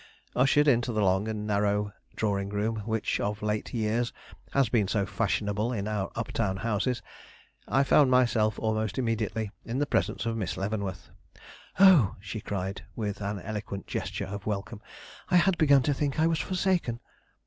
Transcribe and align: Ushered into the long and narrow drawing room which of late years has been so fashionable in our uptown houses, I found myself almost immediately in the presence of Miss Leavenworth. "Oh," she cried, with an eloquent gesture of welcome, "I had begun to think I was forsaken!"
Ushered 0.35 0.67
into 0.67 0.91
the 0.91 1.03
long 1.03 1.27
and 1.27 1.45
narrow 1.45 1.93
drawing 2.15 2.49
room 2.49 2.77
which 2.87 3.19
of 3.19 3.43
late 3.43 3.71
years 3.71 4.11
has 4.51 4.67
been 4.67 4.87
so 4.87 5.05
fashionable 5.05 5.71
in 5.71 5.87
our 5.87 6.09
uptown 6.15 6.57
houses, 6.57 7.03
I 7.67 7.83
found 7.83 8.09
myself 8.09 8.57
almost 8.57 8.97
immediately 8.97 9.51
in 9.63 9.77
the 9.77 9.85
presence 9.85 10.25
of 10.25 10.35
Miss 10.37 10.57
Leavenworth. 10.57 11.11
"Oh," 11.79 12.15
she 12.19 12.41
cried, 12.41 12.83
with 12.95 13.21
an 13.21 13.41
eloquent 13.41 13.85
gesture 13.85 14.25
of 14.25 14.47
welcome, 14.47 14.81
"I 15.29 15.35
had 15.35 15.55
begun 15.59 15.83
to 15.83 15.93
think 15.93 16.19
I 16.19 16.25
was 16.25 16.39
forsaken!" 16.39 16.99